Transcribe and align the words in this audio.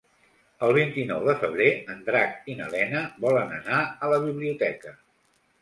El 0.67 0.71
vint-i-nou 0.77 1.27
de 1.27 1.35
febrer 1.43 1.67
en 1.95 2.01
Drac 2.09 2.49
i 2.53 2.57
na 2.63 2.71
Lena 2.77 3.05
volen 3.27 3.55
anar 3.61 3.83
a 4.07 4.11
la 4.15 4.21
biblioteca. 4.29 4.99